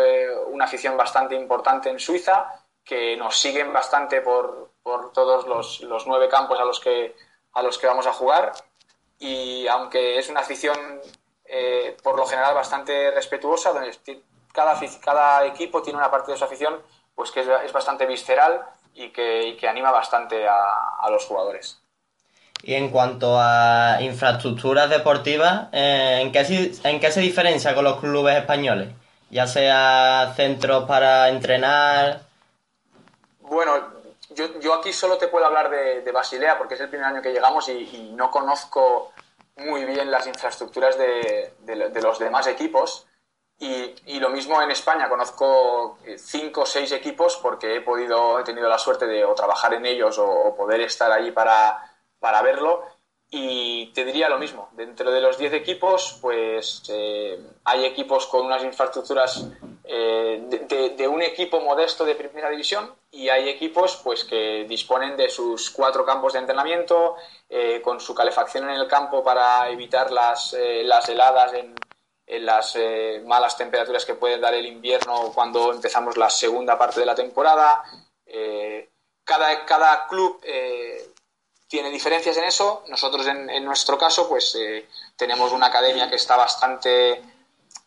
una 0.47 0.65
afición 0.65 0.97
bastante 0.97 1.35
importante 1.35 1.89
en 1.89 1.99
Suiza, 1.99 2.65
que 2.83 3.15
nos 3.17 3.37
siguen 3.37 3.71
bastante 3.71 4.21
por, 4.21 4.71
por 4.85 5.11
todos 5.13 5.47
los, 5.47 5.81
los, 5.81 6.05
nueve 6.05 6.29
campos 6.29 6.59
a 6.59 6.63
los, 6.63 6.79
que, 6.79 7.15
a 7.53 7.63
los 7.63 7.79
que 7.79 7.87
vamos 7.87 8.05
a 8.05 8.13
jugar. 8.13 8.51
Y 9.17 9.65
aunque 9.67 10.19
es 10.19 10.29
una 10.29 10.41
afición 10.41 10.77
eh, 11.45 11.97
por 12.03 12.15
lo 12.15 12.27
general 12.27 12.53
bastante 12.53 13.09
respetuosa, 13.09 13.73
donde 13.73 13.97
cada, 14.53 14.79
cada 15.03 15.43
equipo 15.47 15.81
tiene 15.81 15.97
una 15.97 16.11
parte 16.11 16.31
de 16.31 16.37
su 16.37 16.43
afición 16.43 16.79
pues 17.15 17.31
que 17.31 17.39
es, 17.39 17.47
es 17.65 17.73
bastante 17.73 18.05
visceral 18.05 18.61
y 18.93 19.09
que, 19.09 19.47
y 19.47 19.57
que 19.57 19.67
anima 19.67 19.89
bastante 19.89 20.47
a, 20.47 20.97
a, 20.99 21.09
los 21.09 21.25
jugadores. 21.25 21.81
Y 22.61 22.75
en 22.75 22.89
cuanto 22.91 23.39
a 23.39 23.97
infraestructuras 24.01 24.87
deportivas, 24.91 25.69
eh, 25.71 26.19
¿en 26.21 26.31
qué, 26.31 26.71
¿en 26.83 26.99
qué 26.99 27.11
se 27.11 27.21
diferencia 27.21 27.73
con 27.73 27.85
los 27.85 27.99
clubes 27.99 28.37
españoles? 28.37 28.89
Ya 29.31 29.47
sea 29.47 30.33
centros 30.35 30.83
para 30.83 31.29
entrenar. 31.29 32.21
Bueno, 33.39 33.94
yo, 34.35 34.59
yo, 34.59 34.73
aquí 34.73 34.93
solo 34.93 35.17
te 35.17 35.27
puedo 35.27 35.45
hablar 35.45 35.69
de, 35.69 36.11
Basilea 36.11 36.57
porque 36.57 36.75
es 36.75 36.81
el 36.81 36.89
primer 36.89 37.07
año 37.07 37.21
que 37.21 37.33
llegamos 37.33 37.67
y, 37.69 38.13
no 38.15 38.29
conozco 38.29 39.11
muy 39.55 39.85
bien 39.85 40.11
las 40.11 40.27
infraestructuras 40.27 40.97
de, 40.97 41.53
de 41.65 42.01
los 42.01 42.19
demás 42.19 42.45
equipos. 42.47 43.07
Y, 43.57 43.95
y, 44.05 44.19
lo 44.19 44.29
mismo 44.29 44.61
en 44.61 44.71
España, 44.71 45.07
conozco 45.07 45.97
cinco 46.17 46.61
o 46.61 46.65
seis 46.65 46.91
equipos 46.91 47.37
porque 47.37 47.77
he 47.77 47.81
podido, 47.81 48.37
he 48.39 48.43
tenido 48.43 48.67
la 48.67 48.77
suerte 48.77 49.07
de 49.07 49.23
o 49.23 49.33
trabajar 49.33 49.73
en 49.73 49.85
ellos 49.85 50.17
o, 50.19 50.53
poder 50.57 50.81
estar 50.81 51.09
ahí 51.11 51.31
para, 51.31 51.81
para, 52.19 52.41
verlo. 52.41 52.83
Y 53.37 53.87
te 53.87 54.05
diría 54.05 54.29
lo 54.29 54.39
mismo, 54.39 54.69
dentro 54.73 55.11
de 55.11 55.19
los 55.19 55.37
diez 55.37 55.51
equipos, 55.51 56.17
pues 56.21 56.83
eh, 56.87 57.37
hay 57.65 57.83
equipos 57.83 58.27
con 58.27 58.45
unas 58.45 58.63
infraestructuras 58.63 59.45
de, 59.83 60.93
de, 60.97 61.07
un 61.07 61.21
equipo 61.21 61.59
modesto 61.59 62.05
de 62.05 62.15
primera 62.15 62.49
división 62.49 62.93
y 63.11 63.29
hay 63.29 63.49
equipos 63.49 64.01
pues 64.03 64.23
que 64.23 64.65
disponen 64.67 65.15
de 65.15 65.29
sus 65.29 65.69
cuatro 65.69 66.05
campos 66.05 66.33
de 66.33 66.39
entrenamiento 66.39 67.15
con 67.83 67.99
su 67.99 68.15
calefacción 68.15 68.69
en 68.69 68.75
el 68.77 68.87
campo 68.87 69.23
para 69.23 69.69
evitar 69.69 70.11
las, 70.11 70.55
las 70.83 71.07
heladas 71.07 71.53
en, 71.53 71.75
en 72.27 72.45
las 72.45 72.75
eh, 72.75 73.21
malas 73.25 73.57
temperaturas 73.57 74.05
que 74.05 74.15
puede 74.15 74.39
dar 74.39 74.53
el 74.53 74.65
invierno 74.65 75.31
cuando 75.33 75.71
empezamos 75.71 76.17
la 76.17 76.29
segunda 76.29 76.77
parte 76.77 76.99
de 76.99 77.05
la 77.05 77.15
temporada. 77.15 77.83
Eh, 78.25 78.89
cada, 79.23 79.65
cada, 79.65 80.07
club 80.07 80.39
eh, 80.43 81.11
tiene 81.67 81.89
diferencias 81.89 82.37
en 82.37 82.45
eso. 82.45 82.83
Nosotros, 82.87 83.25
en, 83.27 83.65
nuestro 83.65 83.97
caso, 83.97 84.29
pues 84.29 84.57
tenemos 85.15 85.51
una 85.51 85.67
academia 85.67 86.09
que 86.09 86.15
está 86.15 86.37
bastante, 86.37 87.21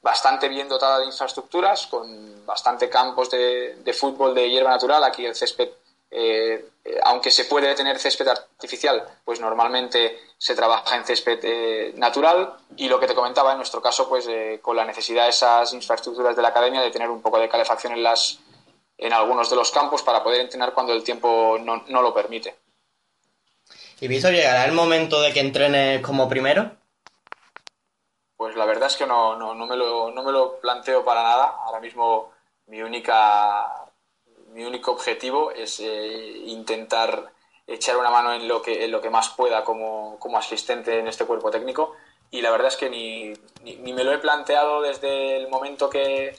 bastante 0.02 0.48
bien 0.48 0.68
dotada 0.68 0.98
de 0.98 1.06
infraestructuras, 1.06 1.86
con 1.86 2.44
bastante 2.44 2.88
campos 2.88 3.30
de, 3.30 3.96
fútbol 3.98 4.34
de 4.34 4.50
hierba 4.50 4.70
natural. 4.70 5.04
Aquí 5.04 5.24
el 5.24 5.34
césped 5.34 5.70
eh, 6.10 6.68
aunque 7.04 7.30
se 7.30 7.44
puede 7.44 7.74
tener 7.74 7.98
césped 7.98 8.28
artificial, 8.28 9.06
pues 9.24 9.40
normalmente 9.40 10.18
se 10.38 10.54
trabaja 10.54 10.96
en 10.96 11.04
césped 11.04 11.38
eh, 11.42 11.92
natural 11.96 12.56
y 12.76 12.88
lo 12.88 12.98
que 12.98 13.06
te 13.06 13.14
comentaba 13.14 13.52
en 13.52 13.58
nuestro 13.58 13.82
caso, 13.82 14.08
pues 14.08 14.26
eh, 14.28 14.60
con 14.62 14.76
la 14.76 14.84
necesidad 14.84 15.24
de 15.24 15.30
esas 15.30 15.72
infraestructuras 15.74 16.34
de 16.34 16.42
la 16.42 16.48
academia 16.48 16.80
de 16.80 16.90
tener 16.90 17.10
un 17.10 17.20
poco 17.20 17.38
de 17.38 17.48
calefacción 17.48 17.92
en, 17.92 18.02
las, 18.02 18.38
en 18.96 19.12
algunos 19.12 19.50
de 19.50 19.56
los 19.56 19.70
campos 19.70 20.02
para 20.02 20.22
poder 20.22 20.40
entrenar 20.40 20.72
cuando 20.72 20.92
el 20.92 21.02
tiempo 21.02 21.58
no, 21.60 21.84
no 21.88 22.02
lo 22.02 22.14
permite. 22.14 22.56
¿Y 24.00 24.08
Víctor, 24.08 24.32
llegará 24.32 24.64
el 24.64 24.72
momento 24.72 25.20
de 25.20 25.32
que 25.32 25.40
entrenes 25.40 26.00
como 26.02 26.28
primero? 26.28 26.70
Pues 28.36 28.54
la 28.54 28.64
verdad 28.64 28.86
es 28.86 28.96
que 28.96 29.06
no, 29.06 29.36
no, 29.36 29.54
no, 29.54 29.66
me 29.66 29.76
lo, 29.76 30.12
no 30.12 30.22
me 30.22 30.30
lo 30.30 30.60
planteo 30.60 31.04
para 31.04 31.22
nada. 31.22 31.56
Ahora 31.64 31.80
mismo 31.80 32.30
mi 32.66 32.80
única 32.82 33.88
mi 34.52 34.64
único 34.64 34.92
objetivo 34.92 35.50
es 35.50 35.80
eh, 35.80 36.42
intentar 36.46 37.32
echar 37.66 37.96
una 37.96 38.10
mano 38.10 38.32
en 38.32 38.48
lo 38.48 38.62
que, 38.62 38.84
en 38.84 38.90
lo 38.90 39.00
que 39.00 39.10
más 39.10 39.28
pueda 39.30 39.62
como, 39.62 40.18
asistente 40.36 40.98
en 40.98 41.06
este 41.06 41.26
cuerpo 41.26 41.50
técnico. 41.50 41.94
Y 42.30 42.40
la 42.40 42.50
verdad 42.50 42.68
es 42.68 42.76
que 42.76 42.90
ni, 42.90 43.32
ni, 43.62 43.92
me 43.92 44.04
lo 44.04 44.12
he 44.12 44.18
planteado 44.18 44.82
desde 44.82 45.36
el 45.36 45.48
momento 45.48 45.88
que, 45.90 46.36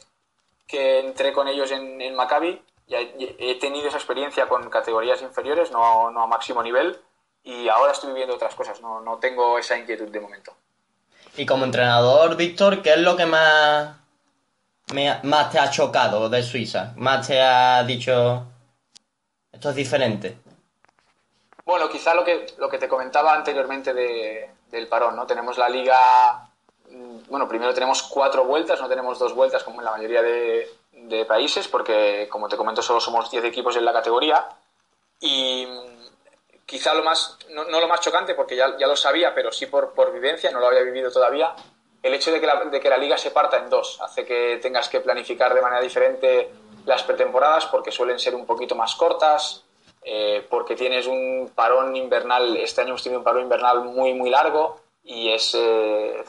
que 0.68 1.00
entré 1.00 1.34
con 1.34 1.48
ellos 1.48 1.72
en, 1.72 2.02
en 2.02 2.16
Maccabi. 2.16 2.62
Ya 2.88 3.00
he 3.00 3.56
tenido 3.60 3.88
esa 3.88 3.98
experiencia 3.98 4.48
con 4.48 4.70
categorías 4.70 5.22
inferiores, 5.22 5.72
no, 5.72 6.10
no, 6.10 6.24
a 6.24 6.28
máximo 6.28 6.64
nivel, 6.64 7.00
y 7.44 7.68
ahora 7.70 7.92
estoy 7.92 8.10
viviendo 8.10 8.36
otras 8.36 8.56
cosas, 8.56 8.82
no, 8.82 9.02
no 9.02 9.18
tengo 9.18 9.58
esa 9.58 9.78
inquietud 9.78 10.10
de 10.10 10.20
momento. 10.20 10.54
Y 11.38 11.46
como 11.46 11.66
entrenador, 11.66 12.36
Víctor, 12.36 12.82
¿qué 12.82 12.94
es 12.94 13.00
lo 13.00 13.16
que 13.16 13.26
más 13.26 13.96
más 15.24 15.52
te 15.52 15.60
ha 15.60 15.70
chocado 15.70 16.30
de 16.30 16.42
Suiza? 16.42 16.94
¿Más 16.96 17.28
te 17.28 17.42
ha 17.42 17.84
dicho 17.84 18.46
esto 19.52 19.70
es 19.70 19.76
diferente? 19.76 20.38
Bueno, 21.66 21.90
quizá 21.90 22.14
lo 22.14 22.24
que, 22.24 22.48
lo 22.58 22.70
que 22.70 22.78
te 22.78 22.88
comentaba 22.88 23.34
anteriormente 23.34 23.94
de, 23.94 24.50
del 24.72 24.88
parón, 24.88 25.16
¿no? 25.16 25.28
Tenemos 25.28 25.58
la 25.58 25.70
liga, 25.70 26.50
mm, 26.90 27.30
bueno, 27.30 27.48
primero 27.48 27.74
tenemos 27.74 28.04
cuatro 28.04 28.46
vueltas, 28.46 28.80
no 28.80 28.88
tenemos 28.88 29.20
dos 29.20 29.36
vueltas 29.36 29.64
como 29.64 29.82
en 29.82 29.86
la 29.86 29.92
mayoría 29.92 30.22
de, 30.22 30.68
de 30.94 31.26
países, 31.26 31.68
porque 31.68 32.28
como 32.32 32.48
te 32.48 32.58
comento 32.58 32.82
solo 32.82 33.00
somos 33.00 33.30
10 33.30 33.44
equipos 33.44 33.76
en 33.76 33.86
la 33.86 33.94
categoría 33.94 34.48
y 35.20 35.68
quizá 36.70 36.94
lo 36.94 37.04
más, 37.04 37.36
no, 37.50 37.64
no 37.66 37.80
lo 37.80 37.88
más 37.88 38.00
chocante, 38.00 38.36
porque 38.36 38.56
ya, 38.56 38.78
ya, 38.78 38.86
lo 38.86 38.96
sabía, 38.96 39.34
pero 39.34 39.52
sí 39.52 39.66
por, 39.66 39.92
por 39.94 40.14
vivencia, 40.14 40.52
no 40.52 40.60
lo 40.60 40.68
había 40.68 40.84
vivido 40.84 41.12
todavía, 41.12 41.56
el 42.04 42.14
hecho 42.14 42.32
de 42.32 42.40
que, 42.40 42.46
la, 42.46 42.64
de 42.66 42.80
que 42.80 42.90
la 42.90 42.98
liga 42.98 43.18
se 43.18 43.32
parta 43.32 43.58
en 43.58 43.70
dos. 43.70 44.00
Hace 44.02 44.24
que 44.24 44.60
tengas 44.62 44.88
que 44.88 45.00
planificar 45.00 45.54
de 45.56 45.62
manera 45.62 45.82
diferente 45.82 46.52
las 46.86 47.02
pretemporadas 47.02 47.66
porque 47.66 47.92
suelen 47.92 48.20
ser 48.20 48.36
un 48.36 48.46
poquito 48.46 48.76
más 48.76 48.94
cortas, 48.96 49.64
eh, 50.04 50.46
porque 50.48 50.76
tienes 50.76 51.08
un 51.08 51.52
parón 51.56 51.96
invernal, 51.96 52.56
este 52.58 52.82
año 52.82 52.92
hemos 52.92 53.04
tenido 53.04 53.20
un 53.20 53.26
parón 53.26 53.44
invernal 53.44 53.84
muy, 53.86 54.14
muy 54.14 54.30
largo 54.30 54.80
y 55.04 55.32
es, 55.32 55.56
eh, 55.56 56.24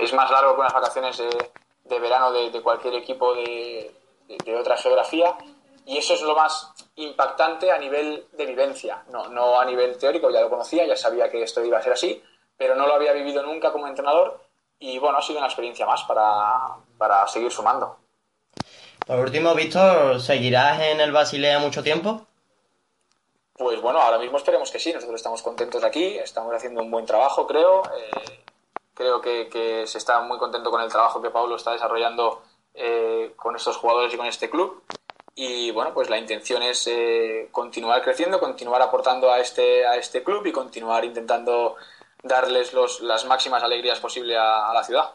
es 0.00 0.12
más 0.12 0.30
largo 0.32 0.54
que 0.54 0.60
unas 0.60 0.74
vacaciones 0.74 1.16
de, 1.16 1.98
verano 2.00 2.32
de, 2.32 2.50
de, 2.50 2.60
cualquier 2.60 2.94
equipo 2.96 3.34
de, 3.34 3.94
de, 4.26 4.56
otra 4.56 4.76
geografía. 4.76 5.36
Y 5.86 5.96
eso 5.96 6.14
es 6.14 6.22
lo 6.22 6.34
más 6.34 6.72
impactante 7.04 7.70
a 7.70 7.78
nivel 7.78 8.26
de 8.32 8.46
vivencia, 8.46 9.02
no, 9.10 9.28
no 9.28 9.60
a 9.60 9.64
nivel 9.64 9.98
teórico, 9.98 10.30
ya 10.30 10.40
lo 10.40 10.50
conocía, 10.50 10.86
ya 10.86 10.96
sabía 10.96 11.30
que 11.30 11.42
esto 11.42 11.64
iba 11.64 11.78
a 11.78 11.82
ser 11.82 11.92
así, 11.92 12.22
pero 12.56 12.74
no 12.74 12.86
lo 12.86 12.94
había 12.94 13.12
vivido 13.12 13.42
nunca 13.42 13.72
como 13.72 13.86
entrenador 13.86 14.40
y 14.80 14.98
bueno, 14.98 15.18
ha 15.18 15.22
sido 15.22 15.38
una 15.38 15.46
experiencia 15.46 15.86
más 15.86 16.02
para, 16.04 17.26
seguir 17.28 17.52
sumando. 17.52 17.96
Por 19.06 19.18
último, 19.18 19.54
Víctor, 19.54 20.20
¿seguirás 20.20 20.80
en 20.80 21.00
el 21.00 21.12
Basilea 21.12 21.58
mucho 21.58 21.82
tiempo? 21.82 22.26
Pues 23.52 23.80
bueno, 23.82 24.00
ahora 24.00 24.18
mismo 24.18 24.38
esperemos 24.38 24.70
que 24.70 24.78
sí. 24.78 24.92
Nosotros 24.92 25.16
estamos 25.16 25.42
contentos 25.42 25.84
aquí, 25.84 26.16
estamos 26.16 26.54
haciendo 26.54 26.82
un 26.82 26.90
buen 26.90 27.04
trabajo, 27.04 27.46
creo. 27.46 27.82
Eh, 27.84 28.42
creo 28.94 29.20
que, 29.20 29.84
se 29.86 29.98
está 29.98 30.20
muy 30.20 30.38
contento 30.38 30.70
con 30.70 30.80
el 30.80 30.90
trabajo 30.90 31.20
que 31.20 31.30
Pablo 31.30 31.56
está 31.56 31.72
desarrollando 31.72 32.42
eh, 32.72 33.32
con 33.36 33.56
estos 33.56 33.76
jugadores 33.76 34.14
y 34.14 34.16
con 34.16 34.26
este 34.26 34.48
club. 34.48 34.82
Y 35.42 35.70
bueno, 35.70 35.94
pues 35.94 36.10
la 36.10 36.18
intención 36.18 36.62
es 36.62 36.86
eh, 36.86 37.48
continuar 37.50 38.02
creciendo, 38.02 38.38
continuar 38.38 38.82
aportando 38.82 39.32
a 39.32 39.38
este, 39.38 39.86
a 39.86 39.96
este 39.96 40.22
club 40.22 40.44
y 40.44 40.52
continuar 40.52 41.02
intentando 41.02 41.76
darles 42.22 42.74
los, 42.74 43.00
las 43.00 43.24
máximas 43.24 43.62
alegrías 43.62 44.00
posible 44.00 44.36
a, 44.36 44.70
la 44.74 44.84
ciudad. 44.84 45.14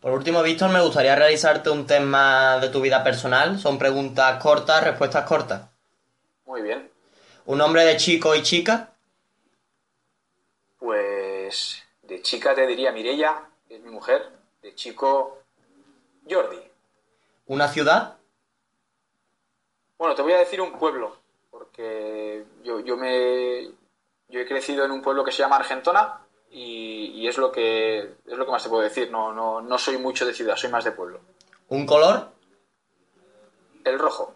Por 0.00 0.12
último, 0.12 0.42
Víctor, 0.42 0.70
me 0.70 0.80
gustaría 0.80 1.14
realizarte 1.14 1.68
un 1.68 1.86
tema 1.86 2.58
de 2.60 2.70
tu 2.70 2.80
vida 2.80 3.04
personal. 3.04 3.58
Son 3.58 3.76
preguntas 3.76 4.42
cortas, 4.42 4.82
respuestas 4.82 5.26
cortas. 5.26 5.68
Muy 6.46 6.62
bien. 6.62 6.90
¿Un 7.44 7.58
nombre 7.58 7.84
de 7.84 7.98
chico 7.98 8.34
y 8.34 8.42
chica? 8.42 8.94
Pues 10.78 11.82
de 12.04 12.22
chica 12.22 12.54
te 12.54 12.66
diría 12.66 12.90
Mirella, 12.90 13.42
es 13.68 13.82
mi 13.82 13.90
mujer. 13.90 14.30
De 14.62 14.74
chico, 14.74 15.42
Jordi. 16.26 16.62
¿Una 17.48 17.68
ciudad? 17.68 18.16
Bueno, 19.98 20.14
te 20.14 20.22
voy 20.22 20.32
a 20.32 20.38
decir 20.38 20.60
un 20.60 20.78
pueblo, 20.78 21.16
porque 21.50 22.44
yo, 22.62 22.80
yo 22.80 22.96
me, 22.96 23.70
yo 24.28 24.40
he 24.40 24.46
crecido 24.46 24.84
en 24.84 24.90
un 24.90 25.02
pueblo 25.02 25.24
que 25.24 25.32
se 25.32 25.38
llama 25.38 25.56
Argentona 25.56 26.20
y, 26.50 27.26
es, 27.26 27.38
lo 27.38 27.50
que, 27.50 27.98
es 28.26 28.36
lo 28.38 28.44
que 28.44 28.52
más 28.52 28.62
te 28.62 28.68
puedo 28.68 28.82
decir. 28.82 29.10
No, 29.10 29.32
no, 29.32 29.60
no 29.60 29.78
soy 29.78 29.98
mucho 29.98 30.26
de 30.26 30.34
ciudad, 30.34 30.56
soy 30.56 30.70
más 30.70 30.84
de 30.84 30.92
pueblo. 30.92 31.20
¿Un 31.68 31.86
color? 31.86 32.30
El 33.84 33.98
rojo. 33.98 34.34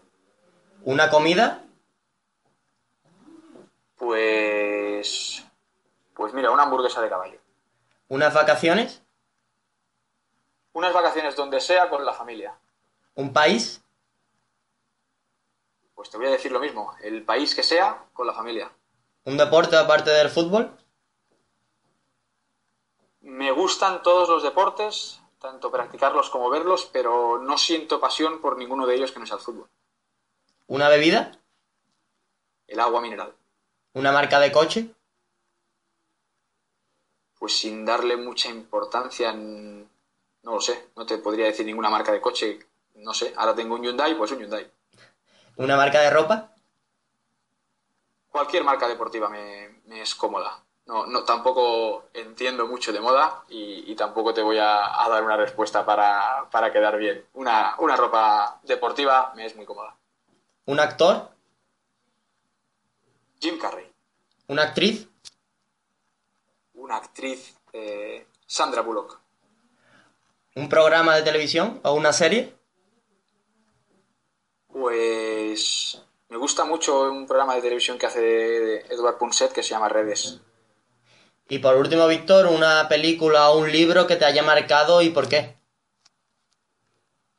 ¿Una 0.85 1.11
comida? 1.11 1.65
Pues. 3.97 5.45
Pues 6.15 6.35
mira, 6.35 6.51
una 6.51 6.65
hamburguesa 6.65 7.01
de 7.01 7.09
caballo. 7.09 7.39
¿Unas 8.09 8.35
vacaciones? 8.35 9.03
Unas 10.73 10.93
vacaciones 10.93 11.37
donde 11.37 11.61
sea 11.61 11.89
con 11.89 12.05
la 12.05 12.13
familia. 12.13 12.55
¿Un 13.15 13.33
país? 13.33 13.83
Pues 16.01 16.09
te 16.09 16.17
voy 16.17 16.29
a 16.29 16.31
decir 16.31 16.51
lo 16.51 16.61
mismo. 16.61 16.95
El 17.03 17.25
país 17.25 17.55
que 17.55 17.63
sea 17.63 18.07
con 18.15 18.27
la 18.27 18.33
familia. 18.33 18.73
¿Un 19.25 19.37
deporte 19.37 19.77
aparte 19.77 20.09
del 20.09 20.31
fútbol? 20.31 20.75
Me 23.21 23.53
gustan 23.53 24.03
todos 24.03 24.27
los 24.31 24.43
deportes, 24.43 25.21
tanto 25.39 25.71
practicarlos 25.71 26.31
como 26.31 26.49
verlos, 26.49 26.89
pero 26.91 27.39
no 27.39 27.59
siento 27.59 28.01
pasión 28.01 28.41
por 28.41 28.57
ninguno 28.57 28.87
de 28.87 28.95
ellos 28.95 29.13
que 29.13 29.19
no 29.19 29.27
sea 29.27 29.37
el 29.37 29.43
fútbol. 29.43 29.69
¿Una 30.69 30.89
bebida? 30.89 31.39
El 32.67 32.81
agua 32.81 33.03
mineral. 33.03 33.35
¿Una 33.93 34.11
marca 34.11 34.41
de 34.41 34.53
coche? 34.53 34.95
Pues 37.39 37.59
sin 37.59 37.85
darle 37.85 38.17
mucha 38.17 38.49
importancia, 38.49 39.35
no 39.35 39.85
lo 40.43 40.61
sé, 40.63 40.93
no 40.97 41.05
te 41.05 41.19
podría 41.19 41.45
decir 41.45 41.67
ninguna 41.67 41.91
marca 41.91 42.11
de 42.11 42.23
coche, 42.23 42.59
no 42.95 43.13
sé, 43.13 43.35
ahora 43.37 43.55
tengo 43.55 43.75
un 43.75 43.83
Hyundai, 43.83 44.17
pues 44.17 44.33
un 44.33 44.39
Hyundai. 44.39 44.80
¿Una 45.61 45.77
marca 45.77 46.01
de 46.01 46.09
ropa? 46.09 46.55
cualquier 48.31 48.65
marca 48.65 48.89
deportiva 48.89 49.29
me, 49.29 50.01
es 50.01 50.15
cómoda. 50.15 50.65
No, 50.87 51.05
no, 51.05 51.25
tampoco 51.25 52.09
entiendo 52.15 52.67
mucho 52.67 52.95
de 52.95 53.01
moda 53.01 53.45
y, 53.51 53.95
tampoco 53.95 54.33
te 54.33 54.41
voy 54.41 54.57
a, 54.57 54.91
dar 55.11 55.23
una 55.23 55.37
respuesta 55.37 55.85
para, 55.85 56.73
quedar 56.73 56.97
bien. 56.97 57.27
Una, 57.35 57.75
una, 57.79 57.95
ropa 57.97 58.59
deportiva 58.63 59.35
me 59.37 59.45
es 59.45 59.55
muy 59.55 59.67
cómoda. 59.67 59.95
¿Un 60.65 60.81
actor? 60.81 61.29
Jim 63.39 63.59
Carrey. 63.59 63.93
¿Una 64.47 64.63
actriz? 64.63 65.09
Una 66.73 66.97
actriz, 66.97 67.55
eh, 67.75 68.27
Sandra 68.47 68.81
Bullock. 68.81 69.21
¿Un 70.55 70.71
programa 70.71 71.17
de 71.17 71.23
televisión 71.23 71.81
o 71.85 71.93
una 71.93 72.15
serie? 72.15 72.60
Pues 75.51 76.01
me 76.29 76.37
gusta 76.37 76.65
mucho 76.65 77.11
un 77.11 77.27
programa 77.27 77.57
de 77.57 77.63
televisión 77.63 77.99
que 77.99 78.07
hace 78.07 78.21
de 78.21 78.77
Edward 78.89 79.19
Punset 79.19 79.53
que 79.53 79.65
se 79.65 79.71
llama 79.71 79.89
Redes. 79.89 80.41
Y 81.49 81.59
por 81.59 81.75
último, 81.77 82.07
Víctor, 82.07 82.47
una 82.47 82.87
película 82.89 83.51
o 83.51 83.59
un 83.59 83.73
libro 83.73 84.07
que 84.07 84.15
te 84.15 84.27
haya 84.27 84.45
marcado 84.45 85.03
y 85.03 85.11
por 85.11 85.29
qué. 85.29 85.57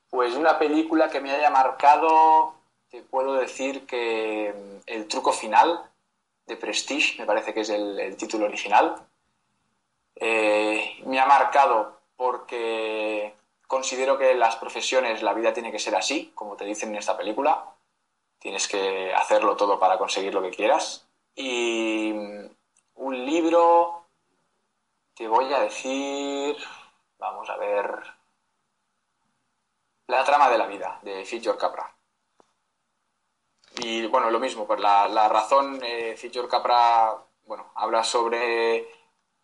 Pues 0.10 0.36
una 0.36 0.60
película 0.60 1.10
que 1.10 1.22
me 1.22 1.32
haya 1.32 1.50
marcado, 1.52 2.54
te 2.90 3.02
puedo 3.02 3.36
decir 3.36 3.86
que 3.86 4.54
mm, 4.54 4.82
El 4.88 5.08
truco 5.08 5.32
final 5.32 5.90
de 6.48 6.58
Prestige, 6.58 7.18
me 7.18 7.26
parece 7.26 7.54
que 7.54 7.62
es 7.62 7.70
el, 7.70 8.18
título 8.18 8.44
original, 8.48 9.08
eh, 10.16 10.98
me 11.06 11.18
ha 11.18 11.26
marcado 11.26 12.02
porque 12.18 13.34
considero 13.68 14.18
que 14.18 14.32
en 14.32 14.40
las 14.40 14.58
profesiones 14.58 15.24
la 15.24 15.34
vida 15.34 15.54
tiene 15.54 15.72
que 15.72 15.80
ser 15.80 15.96
así, 15.96 16.34
como 16.36 16.58
te 16.58 16.66
dicen 16.66 16.90
en 16.90 16.98
esta 16.98 17.16
película. 17.16 17.72
Tienes 18.42 18.68
que 18.68 19.14
hacerlo 19.14 19.56
todo 19.56 19.80
para 19.80 19.98
conseguir 19.98 20.34
lo 20.34 20.42
que 20.42 20.50
quieras. 20.50 21.08
Y 21.36 22.12
un 22.96 23.26
libro, 23.26 24.08
te 25.14 25.28
voy 25.28 25.54
a 25.54 25.60
decir, 25.60 26.58
vamos 27.20 27.50
a 27.50 27.58
ver, 27.58 27.86
La 30.08 30.26
trama 30.26 30.50
de 30.50 30.58
la 30.58 30.68
vida, 30.68 31.00
de 31.04 31.24
Fitcher 31.24 31.56
Capra. 31.56 31.96
Y 33.78 34.06
bueno, 34.08 34.30
lo 34.30 34.40
mismo, 34.40 34.68
pues 34.68 34.80
la, 34.82 35.30
razón, 35.30 35.80
eh, 35.84 36.16
Capra, 36.50 37.16
bueno, 37.46 37.72
habla 37.76 38.04
sobre 38.04 38.90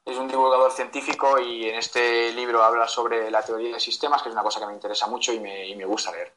es 0.07 0.17
un 0.17 0.29
divulgador 0.29 0.71
científico 0.71 1.37
y 1.37 1.67
en 1.67 1.75
este 1.75 2.31
libro 2.31 2.63
habla 2.63 2.87
sobre 2.87 3.29
la 3.29 3.43
teoría 3.43 3.73
de 3.73 3.79
sistemas, 3.79 4.21
que 4.21 4.29
es 4.29 4.33
una 4.33 4.41
cosa 4.41 4.61
que 4.61 4.65
me 4.65 4.73
interesa 4.73 5.05
mucho 5.07 5.33
y 5.33 5.39
me, 5.41 5.85
gusta 5.85 6.13
leer. 6.13 6.33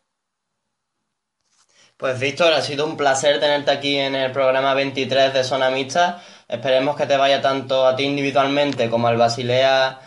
Pues 2.01 2.19
Víctor, 2.19 2.55
ha 2.55 2.63
sido 2.63 2.87
un 2.87 2.97
placer 2.97 3.39
tenerte 3.41 3.71
aquí 3.71 3.99
en 3.99 4.15
el 4.15 4.33
programa 4.33 4.73
23 4.73 5.35
de 5.35 5.45
Zona 5.45 5.69
Mixta. 5.69 6.25
Esperemos 6.49 6.97
que 6.97 7.05
te 7.05 7.19
vaya 7.19 7.43
tanto 7.43 7.87
a 7.87 7.95
ti 7.95 8.05
individualmente 8.05 8.89
como 8.89 9.07
al 9.07 9.19
Basilea 9.19 10.01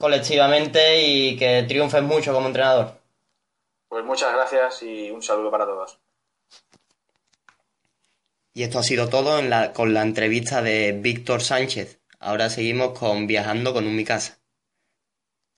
colectivamente 0.00 1.02
y 1.06 1.36
que 1.36 1.62
triunfes 1.68 2.02
mucho 2.02 2.32
como 2.32 2.46
entrenador. 2.46 2.94
Pues 3.90 4.06
muchas 4.06 4.32
gracias 4.32 4.84
y 4.84 5.10
un 5.10 5.22
saludo 5.22 5.50
para 5.50 5.66
todos. 5.66 5.98
Y 8.54 8.62
esto 8.62 8.78
ha 8.78 8.82
sido 8.82 9.10
todo 9.10 9.38
con 9.74 9.92
la 9.92 10.00
entrevista 10.00 10.62
de 10.62 10.92
Víctor 10.92 11.42
Sánchez. 11.42 12.00
Ahora 12.20 12.48
seguimos 12.48 12.98
con 12.98 13.26
Viajando 13.26 13.74
con 13.74 13.86
un 13.86 13.94
Mi 13.94 14.06
Casa. 14.06 14.38